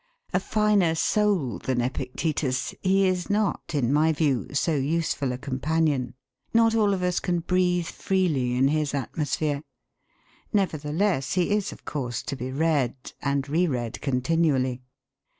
[0.33, 6.15] A finer soul than Epictetus, he is not, in my view, so useful a companion.
[6.55, 9.61] Not all of us can breathe freely in his atmosphere.
[10.51, 14.81] Nevertheless, he is of course to be read, and re read continually.